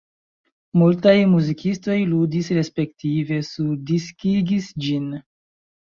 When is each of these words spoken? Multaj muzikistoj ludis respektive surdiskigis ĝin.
Multaj 0.81 1.13
muzikistoj 1.33 1.99
ludis 2.15 2.51
respektive 2.61 3.41
surdiskigis 3.53 4.77
ĝin. 4.89 5.11